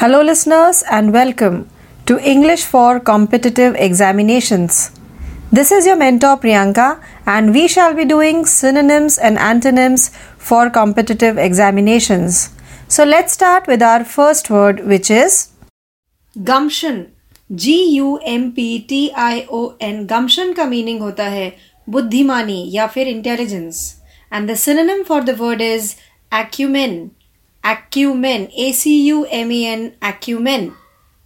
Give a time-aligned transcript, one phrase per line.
[0.00, 1.68] Hello, listeners, and welcome
[2.06, 4.90] to English for Competitive Examinations.
[5.50, 11.38] This is your mentor Priyanka, and we shall be doing synonyms and antonyms for competitive
[11.38, 12.50] examinations.
[12.88, 15.50] So, let's start with our first word, which is
[16.44, 17.12] gumption.
[17.54, 20.06] G U M P T I O N.
[20.06, 21.50] Gumption का meaning होता है
[21.88, 23.96] बुद्धिमानी या फिर intelligence.
[24.30, 25.94] And the synonym for the word is
[26.32, 27.10] acumen
[27.63, 30.73] acumen, A C U M E N, acumen.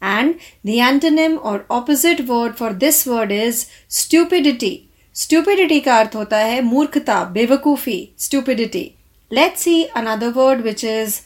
[0.02, 4.89] And the antonym or opposite word for this word is stupidity.
[5.16, 8.85] Stupidity का अर्थ होता है मूर्खता बेवकूफ़ी stupidity.
[9.31, 11.21] Let's see another word which is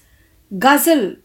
[0.52, 1.18] guzzle.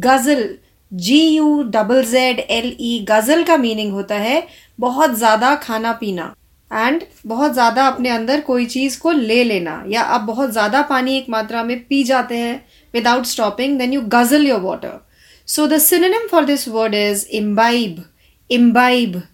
[0.00, 0.58] Guzzle.
[0.92, 4.46] G U double Z L E गज़ल का meaning होता है
[4.80, 6.34] बहुत ज़्यादा खाना पीना
[6.70, 11.16] एंड बहुत ज़्यादा अपने अंदर कोई चीज़ को ले लेना या आप बहुत ज़्यादा पानी
[11.16, 12.54] एक मात्रा में पी जाते हैं
[12.94, 15.02] without stopping, then you guzzle your water.
[15.44, 18.06] So the synonym for this word is imbibe,
[18.50, 19.24] imbibe.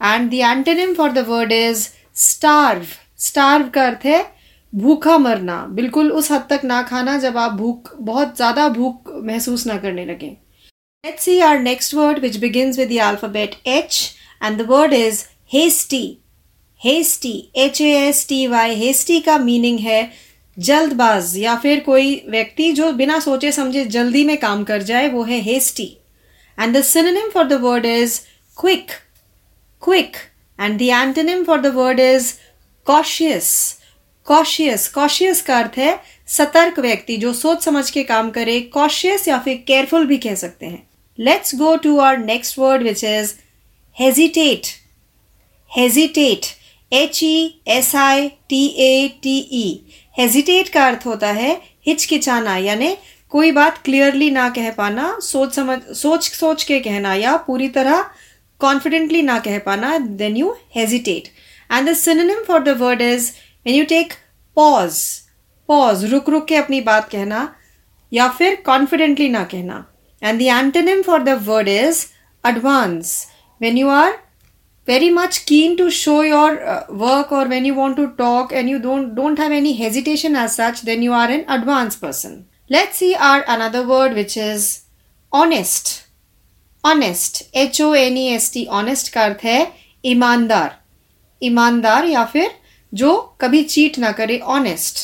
[0.00, 2.98] And the antonym for the word is starve.
[3.16, 4.20] Starve का अर्थ है
[4.72, 9.66] भूखा मरना बिल्कुल उस हद तक ना खाना जब आप भूख बहुत ज़्यादा भूख महसूस
[9.66, 10.36] ना करने लगे
[11.04, 14.00] Let's see our next word which begins with the alphabet H
[14.40, 15.20] and the word is
[15.54, 16.20] hasty.
[16.80, 17.50] Hasty.
[17.56, 18.66] H-A-S-T-Y.
[18.82, 20.00] Hasty का meaning है
[20.58, 25.22] जल्दबाज या फिर कोई व्यक्ति जो बिना सोचे समझे जल्दी में काम कर जाए, वो
[25.22, 25.88] है hasty
[26.58, 28.20] and the synonym for the word is
[28.60, 28.90] quick
[29.82, 30.16] quick
[30.60, 32.32] and the antonym for the word is
[32.86, 33.78] cautious
[34.26, 35.96] cautious cautious का अर्थ है
[36.28, 40.66] सतर्क व्यक्ति जो सोच समझ के काम करे कॉशियस या फिर केयरफुल भी कह सकते
[40.66, 40.88] हैं.
[41.18, 43.32] Let's go to our next word which is
[44.00, 44.66] hesitate
[45.70, 46.46] hesitate
[46.92, 49.66] H E S I T A T E
[50.16, 51.52] hesitate का अर्थ होता है
[51.86, 52.96] हिचकिचाना, यानी
[53.32, 58.04] कोई बात क्लियरली ना कह पाना, सोच समझ, सोच सोच के कहना या पूरी तरह
[58.60, 61.28] कॉन्फिडेंटली ना कह पाना then you hesitate
[61.70, 63.30] and the synonym for the word is
[63.66, 64.12] when you take
[64.56, 64.98] pause
[65.68, 67.48] pause रुक रुक के अपनी बात कहना
[68.12, 69.84] या फिर कॉन्फिडेंटली ना कहना।
[70.22, 72.04] And the antonym for the word is
[72.44, 73.14] advance
[73.60, 74.18] when you are
[74.85, 78.69] very much keen to show your uh, work or when you want to talk and
[78.69, 82.97] you don't don't have any hesitation as such then you are an advanced person let's
[82.97, 84.67] see our another word which is
[85.31, 85.93] honest
[86.83, 89.59] honest h o n e s t honest का अर्थ है
[90.13, 90.69] ईमानदार
[91.49, 92.47] ईमानदार या फिर
[92.93, 95.03] जो कभी cheat ना करे honest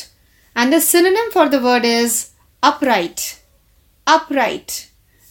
[0.54, 2.16] and the synonym for the word is
[2.62, 3.26] upright
[4.06, 4.80] upright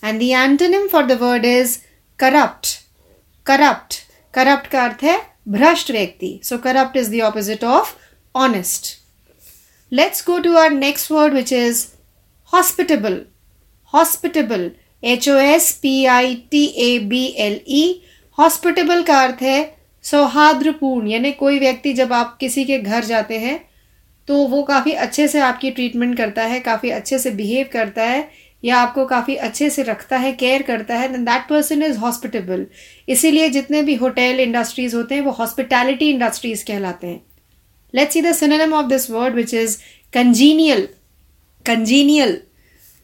[0.03, 1.78] and the antonym for the word is
[2.23, 2.78] corrupt
[3.50, 4.01] corrupt
[4.36, 7.94] Corrupt का अर्थ है भ्रष्ट व्यक्ति। So corrupt is the opposite of
[8.34, 8.94] honest
[9.92, 11.86] let's go to our next word which is
[12.52, 13.20] hospitable
[13.94, 14.70] hospitable
[15.02, 17.84] H O S P I T A B L E
[18.38, 19.60] hospitable का अर्थ है
[20.04, 23.58] सौहार्द्रपूर्ण। यानी कोई व्यक्ति जब आप किसी के घर जाते हैं
[24.28, 28.28] तो वो काफ़ी अच्छे से आपकी ट्रीटमेंट करता है, काफ़ी अच्छे से बिहेव करता है।
[28.66, 32.66] या आपको काफ़ी अच्छे से रखता है केयर करता है then that person is hospitable
[33.09, 37.21] इसीलिए जितने भी होटल इंडस्ट्रीज़ होते हैं, वो हॉस्पिटैलिटी इंडस्ट्रीज़ कहलाते हैं।
[37.94, 39.76] Let's see the synonym of this word which is
[40.12, 40.88] congenial
[41.66, 42.41] congenial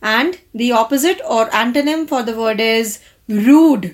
[0.03, 3.87] and the opposite और antonym for the word is rude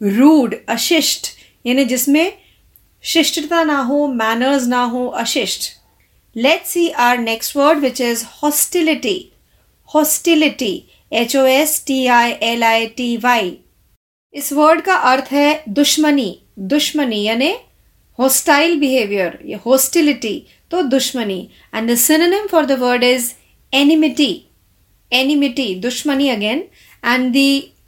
[0.00, 1.26] rude अशिष्ट
[1.66, 2.32] यानी जिसमें
[3.04, 5.70] शिष्टता ना हो मैनर्स ना हो अशिष्ट
[6.36, 9.16] let's see our next word which is hostility
[9.94, 10.72] hostility
[11.12, 13.56] H O S T I L I T Y
[14.34, 17.52] इस वर्ड का अर्थ है दुश्मनी। दुश्मनी यानी
[18.18, 20.36] होस्टाइल बिहेवियर ये हॉस्टिलिटी
[20.70, 21.38] तो दुश्मनी।
[21.74, 23.32] And the synonym for the word is
[23.72, 24.32] enmity
[25.12, 26.64] enmity दुश्मनी अगेन
[27.04, 27.36] एंड द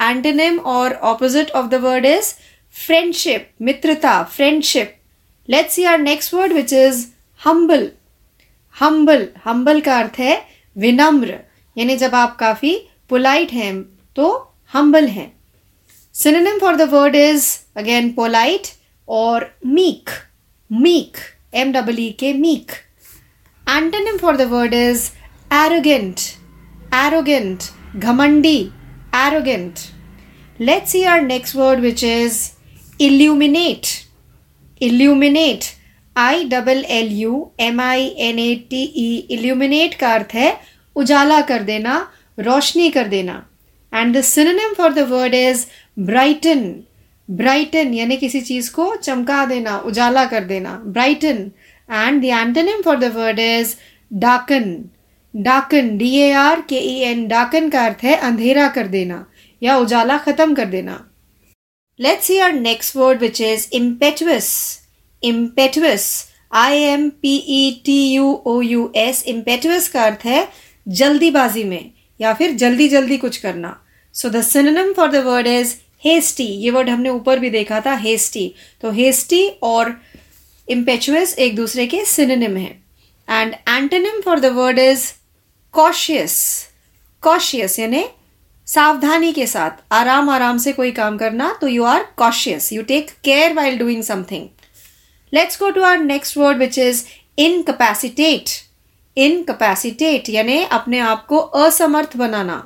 [0.02, 2.32] एंटोनिम और opposite of the word is
[2.74, 4.94] friendship मित्रता friendship
[5.48, 7.06] let's see our next word which is
[7.40, 7.88] humble
[8.74, 10.40] humble humble का अर्थ है
[10.76, 11.38] विनम्र।
[11.76, 12.76] यानी जब आप काफ़ी
[13.10, 13.74] पोलाइट हैं
[14.16, 14.28] तो
[14.74, 15.28] हम्बल हैं.
[16.14, 17.46] Synonym for the word is
[17.78, 18.66] again polite
[19.08, 20.10] और meek
[20.70, 21.16] meek
[21.54, 22.72] M double E K meek
[23.64, 25.08] antonym for the word is
[25.54, 26.20] arrogant
[26.96, 28.58] arrogant घमंडी
[29.16, 29.78] arrogant
[30.60, 32.44] let's see our next word which is
[33.00, 33.88] illuminate.
[34.80, 35.64] Illuminate
[36.16, 40.52] I double L U M I N A T E illuminate का अर्थ है
[40.96, 41.96] उजाला कर देना
[42.38, 43.34] रोशनी कर देना।
[43.92, 45.64] And the synonym for the word is
[46.00, 46.62] brighten
[47.28, 51.50] brighten यानी किसी चीज़ को चमका देना, उजाला कर देना। Brighten
[51.88, 53.74] and the antonym for the word is
[54.10, 54.76] darken
[55.34, 59.24] darken D A R K E N darken का अर्थ है अंधेरा कर देना
[59.62, 60.94] या उजाला खत्म कर देना।
[61.98, 64.48] Let's see our next word which is impetuous
[65.22, 66.06] impetuous
[66.54, 70.48] I M P E T U O U S impetuous का अर्थ है
[70.86, 71.90] जल्दीबाजी में।
[72.20, 73.76] या फिर जल्दी जल्दी कुछ करना।
[74.14, 75.74] So the synonym for the word is
[76.04, 78.52] hasty ये वर्ड हमने ऊपर भी देखा था हेस्टी
[78.82, 79.94] तो हेस्टी और
[80.68, 82.70] इम्पेचुअस एक दूसरे के सिनोनिम है।
[83.28, 85.12] And antonym for the word is
[85.74, 86.36] cautious
[87.22, 88.04] cautious यानी
[88.66, 93.10] सावधानी के साथ, आराम आराम से कोई काम करना तो you are cautious you take
[93.24, 94.48] care while doing something
[95.32, 97.04] let's go to our next word which is
[97.38, 98.50] incapacitate
[99.16, 102.62] incapacitate यानी अपने आप को असमर्थ बनाना।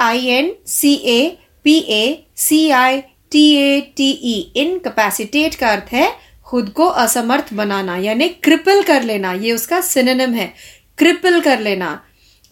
[0.00, 1.20] I N C A
[1.64, 2.04] P A
[2.38, 3.00] C I
[3.32, 6.10] T A T E incapacitate का अर्थ है
[6.46, 10.52] खुद को असमर्थ बनाना यानी क्रिपल कर लेना ये उसका सिनेम है।
[10.98, 12.00] क्रिपल कर लेना।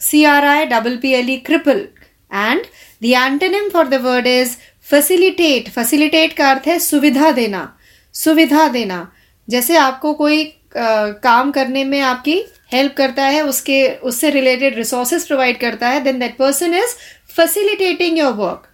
[0.01, 1.87] C R I double P L E cripple
[2.31, 2.63] and
[3.03, 4.57] the antonym for the word is
[4.91, 7.69] facilitate facilitate का अर्थ है सुविधा देना।
[8.15, 9.07] सुविधा देना।
[9.49, 12.35] जैसे आपको कोई आ, काम करने में आपकी
[12.73, 16.95] हेल्प करता है, उसके, उससे रिलेटेड रिसोर्सेज प्रोवाइड करता है then that person is
[17.37, 18.69] facilitating your work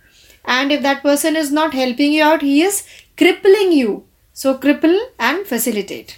[0.44, 2.82] and if that person is not helping you out he is
[3.18, 4.02] crippling you
[4.36, 6.12] so cripple and facilitate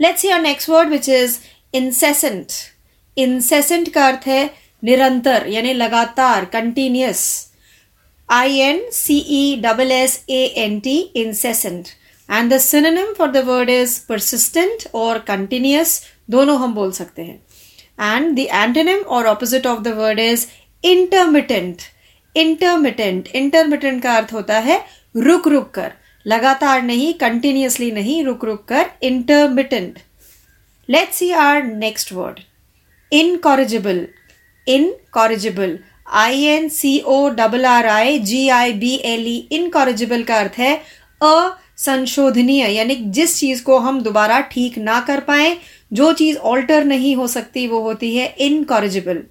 [0.00, 1.38] let's our next word which is
[1.74, 2.52] incessant
[3.16, 4.44] incessant का अर्थ है
[4.82, 7.22] निरंतर यानी लगातार continuous
[8.28, 11.88] I N C E double S A N T incessant
[12.28, 17.40] and the synonym for the word is persistent और continuous दोनों हम बोल सकते हैं।
[18.14, 20.46] एंड द एंटोनिम और opposite of the word is
[20.84, 21.82] intermittent
[22.34, 24.80] intermittent intermittent का अर्थ होता है
[25.16, 25.92] रुक रुक कर।
[26.26, 29.98] लगातार नहीं कंटिन्यूसली नहीं, रुक रुक कर intermittent
[30.88, 32.40] let's see our next word
[33.12, 34.06] incorrigible
[34.66, 35.78] incorrigible
[36.14, 40.58] I N C O double R I G I B L E incorrigible का अर्थ
[40.58, 40.74] है
[41.20, 45.56] असंशोधनीय, यानी जिस चीज़ को हम दोबारा ठीक ना कर पाए
[45.92, 49.22] जो चीज़ ऑल्टर नहीं हो सकती, वो होती है incorrigible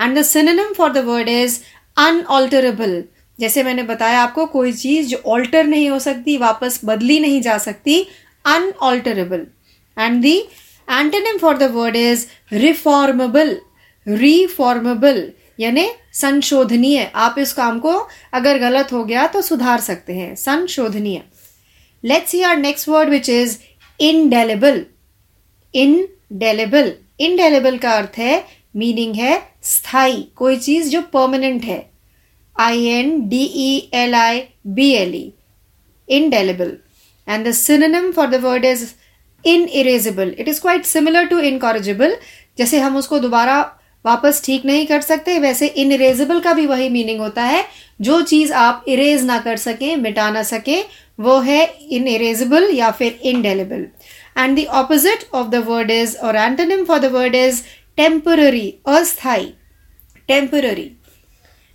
[0.00, 1.58] and the synonym for the word is
[1.96, 3.02] unalterable
[3.38, 7.56] जैसे मैंने बताया आपको, कोई चीज़ जो ऑल्टर नहीं हो सकती, वापस बदली नहीं जा
[7.58, 8.02] सकती
[8.44, 9.46] unalterable
[9.96, 10.36] and the
[10.88, 13.56] antonym for the word is reformable
[14.06, 17.10] reformable यानी संशोधनीय.
[17.14, 17.92] आप इस काम को
[18.32, 21.20] अगर गलत हो गया तो सुधार सकते हैं। संशोधनीय.
[22.04, 23.56] Let's see our next word which is
[24.00, 24.84] indelible
[25.74, 28.44] indelible indelible का अर्थ है
[28.76, 31.84] मीनिंग है, स्थायी, कोई चीज़ जो परमानेंट है।
[32.56, 35.32] I N D E L I B L E
[36.08, 36.76] indelible
[37.28, 38.84] and the synonym for the word is
[39.74, 42.16] inerasable it is quite similar to incorrigible
[42.58, 43.60] जैसे हम उसको दोबारा
[44.04, 47.64] वापस ठीक नहीं कर सकते, वैसे इन इरेजेबल का भी वही मीनिंग होता है।
[48.00, 50.80] जो चीज़ आप इरेज ना कर सके, मिटा ना सके,
[51.18, 53.86] वो है इन इरेजेबल या फिर indelible
[54.35, 57.63] and the opposite of the word is or antonym for the word is
[57.97, 58.67] temporary
[58.97, 59.55] asthai
[60.27, 60.87] temporary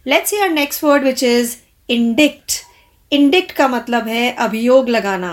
[0.05, 2.63] let's see our next word which is indict
[3.11, 5.33] indict का मतलब है अभियोग लगाना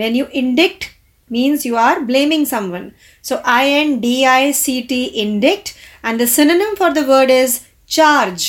[0.00, 0.90] when you indict
[1.30, 2.86] means you are blaming someone
[3.22, 7.60] so i n d i c t indict and the synonym for the word is
[7.86, 8.46] charge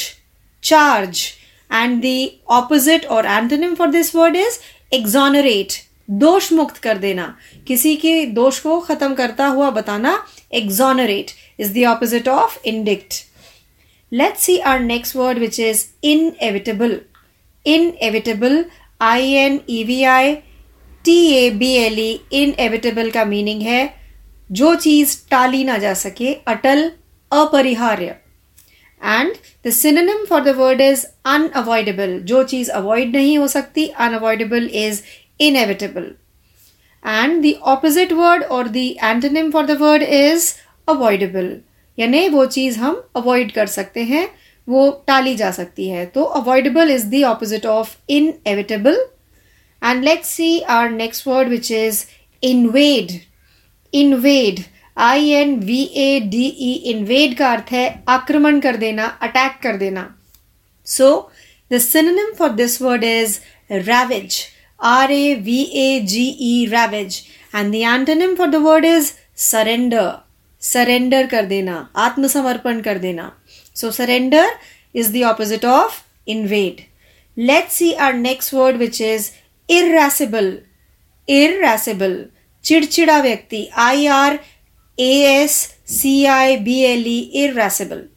[0.62, 1.22] charge
[1.70, 4.60] and the opposite or antonym for this word is
[4.92, 7.35] exonerate दोष मुक्त कर देना।
[7.67, 10.17] किसी के दोष को खत्म करता हुआ बताना
[10.55, 13.15] exonerate is the opposite of indict
[14.13, 15.85] let's see our next word which is
[16.43, 17.01] inevitable
[18.03, 18.65] inevitable
[19.01, 20.35] I N E V I
[21.05, 22.11] T A B L E
[22.61, 23.95] inevitable का मीनिंग है,
[24.51, 26.91] जो चीज़ टाली ना जा सके, अटल,
[27.33, 28.17] अपरिहार्य।
[29.01, 29.33] And
[29.67, 35.01] the synonym for the word is unavoidable जो चीज़ अवॉइड नहीं हो सकती unavoidable is
[35.41, 36.11] inevitable.
[37.03, 40.55] And the opposite word or the antonym for the word is
[40.89, 41.51] avoidable.
[41.99, 44.29] यानी वो चीज़ हम अवॉइड कर सकते हैं,
[44.69, 48.99] वो टाली जा सकती है। तो avoidable is the opposite of inevitable
[49.83, 52.05] and let's see our next word which is
[52.43, 53.13] invade
[53.93, 54.61] invade
[54.97, 59.77] I N V A D E invade का अर्थ है आक्रमण कर देना अटैक कर
[59.77, 60.09] देना.
[60.87, 61.31] So
[61.71, 63.39] the synonym for this word is
[63.73, 64.41] ravage
[64.80, 70.22] R A V A G E ravage and the antonym for the word is surrender
[70.60, 73.30] surrender कर देना आत्मसमर्पण कर देना
[73.74, 74.46] so surrender
[74.94, 76.04] is the opposite of
[76.36, 76.86] invade
[77.38, 79.32] let's see our next word which is
[79.70, 80.52] irascible
[81.28, 82.18] irascible
[82.66, 84.40] चिड़चिड़ा व्यक्ति I R
[84.98, 88.08] A S C I B L E, irascible.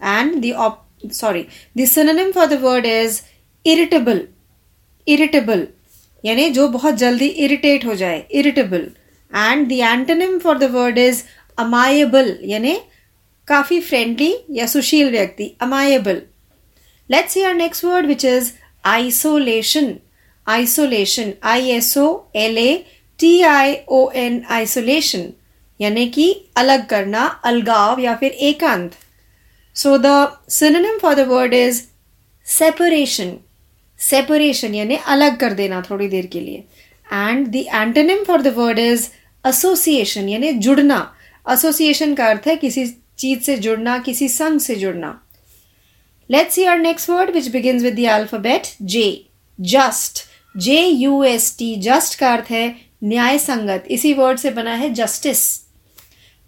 [0.00, 3.22] And the op- sorry, the synonym for the word is
[3.64, 4.26] irritable.
[5.06, 5.68] Irritable.
[6.23, 8.87] यानी जो बहुत जल्दी irritate हो जाए irritable
[9.31, 11.23] and the antonym for the word is
[11.57, 12.77] amiable यानी
[13.47, 16.21] काफ़ी friendly या सुशील व्यक्ति amiable
[17.09, 18.51] let's see next word which is
[18.83, 19.93] isolation
[20.47, 22.73] isolation I S O L A
[23.19, 25.29] T I O N isolation
[25.79, 28.91] यानी कि अलग करना, अलगाव या फिर एकांत.
[29.75, 31.81] So the synonym for the word is
[32.45, 33.35] separation
[34.03, 36.63] separation यानी अलग कर देना थोड़ी देर के लिए।
[37.07, 39.07] And the antonym for the word is
[39.45, 40.99] association यानी जुड़ना।
[41.45, 42.85] एसोसिएशन का अर्थ है किसी
[43.19, 45.19] चीज़ से जुड़ना, किसी संघ से जुड़ना।
[46.29, 49.05] Let's see our next word which begin with the alphabet J
[49.59, 50.23] just
[50.55, 52.67] J U S T just का अर्थ है
[53.03, 55.43] न्याय संगत इसी वर्ड से बना है justice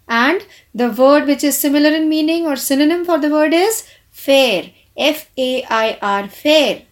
[0.08, 0.40] and
[0.76, 3.82] the word which is similar in meaning और synonym for the word is
[4.16, 4.70] fair
[5.08, 6.82] F A I R fair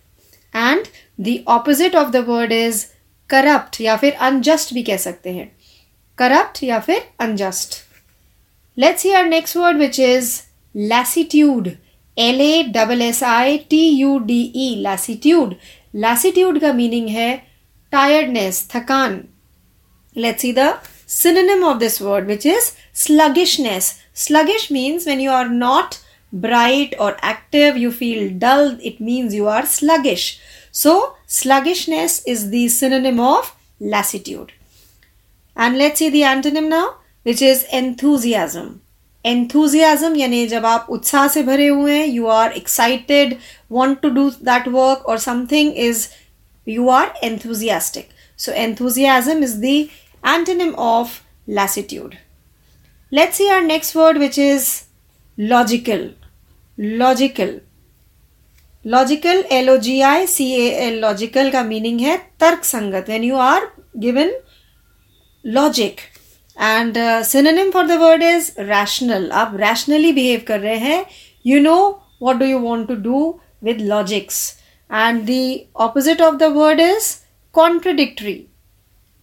[0.57, 0.85] and
[1.21, 2.85] the opposite of the word is
[3.31, 5.47] corrupt या फिर अनजस्ट भी कह सकते हैं।
[6.19, 7.75] करप्ट या फिर unjust
[8.79, 10.33] let's our next word which is
[10.75, 11.71] lassitude
[12.17, 15.55] L A double S I T U D E lassitude
[15.95, 17.35] lassitude का meaning है
[17.93, 19.23] टायर्डनेस थकान।
[20.17, 20.75] Let's see the
[21.15, 22.67] synonym of this word, which is
[23.01, 23.89] sluggishness.
[24.21, 25.99] Sluggish means when you are not
[26.34, 30.40] bright or active, you feel dull, it means you are sluggish.
[30.72, 34.52] So, sluggishness is the synonym of lassitude.
[35.56, 38.82] And let's see the antonym now, which is enthusiasm.
[39.26, 44.30] Enthusiasm यानी जब आप उत्साह से भरे हुए हैं you are excited, want to do
[44.50, 46.10] that work or something is
[46.66, 48.10] you are enthusiastic.
[48.38, 49.92] So enthusiasm is the
[50.24, 52.18] antonym of lassitude.
[53.12, 54.86] Let's see our next word which is
[55.38, 56.12] logical.
[56.79, 57.59] Logical
[58.85, 63.25] logical L O G I C A L logical का meaning है तर्क संगत when
[63.25, 64.33] you are given
[65.45, 66.01] logic
[66.57, 71.05] and synonym for the word is rational आप rationally behave कर रहे हैं.
[71.47, 71.77] You know
[72.23, 73.23] what do you want to do
[73.65, 74.41] with logics
[74.91, 75.39] and the
[75.85, 77.15] opposite of the word is
[77.55, 78.35] contradictory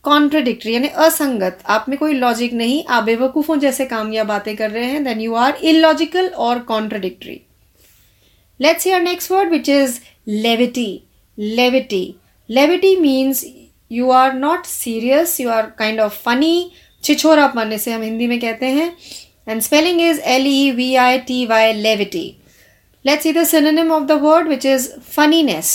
[0.04, 4.72] contradictory यानी असंगत। आप में कोई logic नहीं, आप बेवकूफों जैसे काम या बातें कर
[4.72, 7.40] रहे हैं देन यू आर इलॉजिकल और contradictory
[8.60, 11.02] let's our next word which is levity
[11.38, 12.04] levity
[12.50, 13.46] levity means
[13.92, 16.72] you are not serious you are kind of funny
[17.04, 18.92] छिछोरापन, इसे हम हिंदी में कहते हैं।
[19.50, 22.28] And spelling is L E V I T Y levity
[23.06, 25.70] let's see the synonym of the word, which is funniness.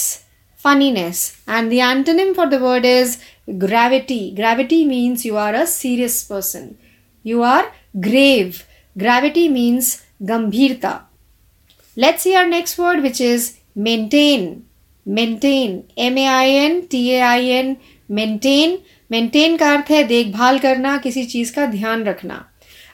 [0.66, 4.34] Funniness and the antonym for the word is Gravity.
[4.34, 6.76] Gravity means you are a serious person.
[7.24, 8.66] You are grave.
[8.98, 11.02] Gravity means gambhirta.
[11.96, 14.66] Let's see our next word which is maintain.
[15.06, 15.84] Maintain.
[15.96, 17.76] M A I N T A I N.
[18.08, 18.78] Maintain.
[19.08, 22.44] Maintain का अर्थ है देखभाल करना किसी चीज़ का ध्यान रखना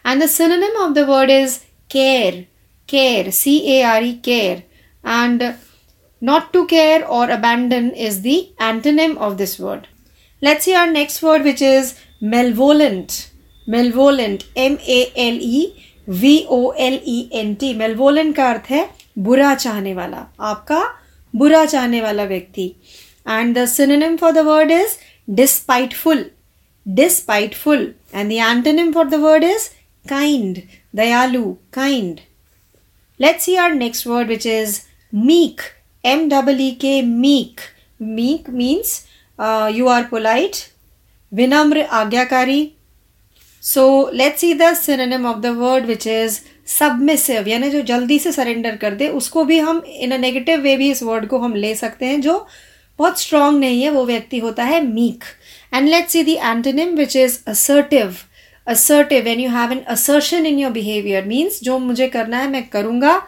[0.06, 1.58] and the synonym of the word is
[1.90, 2.44] care
[2.92, 4.62] care c a r e care
[5.04, 5.42] and
[6.30, 8.38] not to care or abandon is the
[8.72, 9.88] antonym of this word
[10.44, 13.30] Let's see our next word, which is malevolent.
[13.64, 14.44] Malevolent.
[14.56, 15.60] M A L E
[16.08, 17.74] V O L E N T.
[17.74, 18.82] Malevolent का अर्थ है
[19.28, 20.80] बुरा चाहने वाला आपका
[21.42, 22.68] बुरा चाहने वाला व्यक्ति
[23.36, 24.96] and the synonym for the word is
[25.40, 26.24] despiteful
[27.00, 29.68] despiteful and the antonym for the word is
[30.14, 30.60] kind
[31.00, 31.44] dayalu
[31.78, 32.22] kind
[33.24, 34.80] let's see our next word which is
[35.30, 35.62] meek
[36.04, 37.60] m e e k meek.
[38.00, 39.00] Meek means
[39.74, 40.56] you are polite
[41.32, 42.72] विनम्र आज्ञाकारी
[43.62, 48.76] so let's see synonym of the word which is submissive यानी जो जल्दी से surrender
[48.76, 51.74] कर दे, उसको भी हम इन अ नेगेटिव वे भी इस वर्ड को हम ले
[51.74, 52.46] सकते हैं, जो
[52.98, 55.24] बहुत स्ट्रांग नहीं है, वो व्यक्ति होता है meek
[55.74, 58.16] and let's see the antonym which is assertive
[58.66, 62.68] assertive when you have an assertion in your behaviour means जो मुझे करना है, मैं
[62.68, 63.20] करूँगा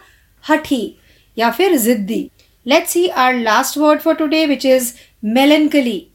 [0.44, 0.96] हठी
[1.36, 2.28] या फिर जिद्दी.
[2.67, 6.07] let's see our last word for today which is melancholy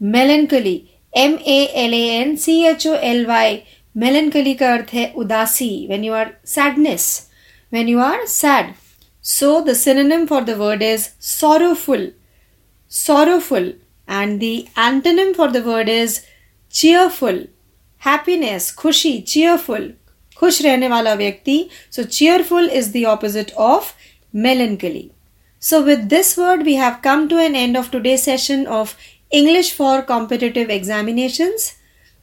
[0.00, 3.60] melancholy m a l a n c h o l y
[3.96, 7.06] melancholy का अर्थ है उदासी when you are sadness
[7.74, 8.74] when you are sad
[9.22, 12.04] so the synonym for the word is sorrowful
[12.90, 13.72] sorrowful
[14.08, 16.20] and the antonym for the word is
[16.70, 17.40] cheerful
[18.02, 19.88] happiness खुशी cheerful
[20.36, 21.58] खुश रहने वाला व्यक्ति
[21.90, 23.94] so cheerful is the opposite of
[24.32, 25.10] melancholy
[25.65, 28.95] so, with this word, we have come to an end of today's session of
[29.31, 31.73] English for competitive examinations.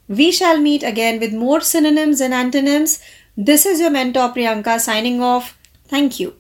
[0.07, 3.01] We shall meet again with more synonyms and antonyms.
[3.37, 5.59] This is your mentor Priyanka signing off.
[5.89, 6.31] Thank you.